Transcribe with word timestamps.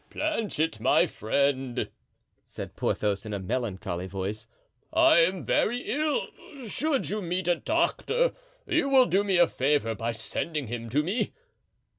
"Planchet, 0.09 0.79
my 0.79 1.05
friend," 1.05 1.87
said 2.47 2.75
Porthos, 2.75 3.23
in 3.23 3.35
a 3.35 3.39
melancholy 3.39 4.07
voice, 4.07 4.47
"I 4.91 5.19
am 5.19 5.45
very 5.45 5.81
ill; 5.91 6.25
should 6.67 7.11
you 7.11 7.21
meet 7.21 7.47
a 7.47 7.57
doctor 7.57 8.33
you 8.65 8.89
will 8.89 9.05
do 9.05 9.23
me 9.23 9.37
a 9.37 9.45
favor 9.45 9.93
by 9.93 10.11
sending 10.11 10.65
him 10.65 10.89
to 10.89 11.03
me." 11.03 11.33